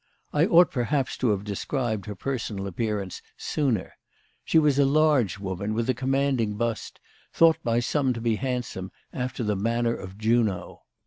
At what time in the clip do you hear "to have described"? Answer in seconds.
1.17-2.07